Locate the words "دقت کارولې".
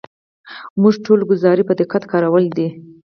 1.79-2.51